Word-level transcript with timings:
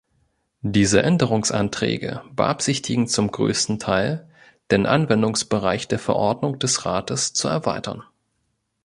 Diese 0.63 1.03
Änderungsanträge 1.03 2.23
beabsichtigten 2.31 3.05
zum 3.07 3.31
größten 3.31 3.77
Teil, 3.77 4.27
den 4.71 4.87
Anwendungsbereich 4.87 5.89
der 5.89 5.99
Verordnung 5.99 6.57
des 6.57 6.87
Rates 6.87 7.33
zu 7.33 7.47
erweitern. 7.47 8.01